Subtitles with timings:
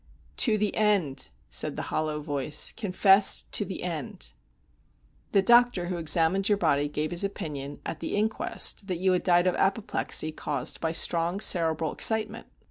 [0.37, 2.71] "To the end!" said the hollow voice.
[2.75, 4.31] "Confess to the end!"
[5.31, 9.21] "The doctor who examined your body gave his opinion, at the inquest, that you had
[9.21, 12.47] died of apoplexy, caused by strong cerebral excitement.